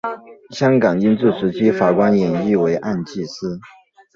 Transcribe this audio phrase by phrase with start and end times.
[0.49, 3.59] 香港英治时期法官也译为按察司。